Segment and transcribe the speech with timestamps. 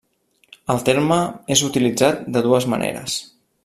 [0.75, 1.19] El terme
[1.57, 3.23] és utilitzat de dues maneres.